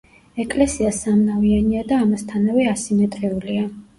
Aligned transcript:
ეკლესია 0.43 0.93
სამნავიანია 0.99 1.83
და 1.91 2.01
ამასთანავე 2.05 2.65
ასიმეტრიულია. 2.73 3.71